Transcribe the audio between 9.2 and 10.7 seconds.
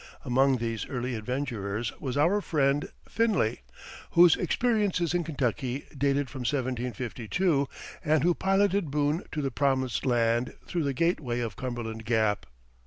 to the promised land